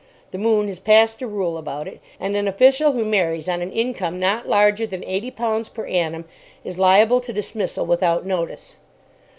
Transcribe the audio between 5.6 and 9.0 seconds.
per annum is liable to dismissal without notice.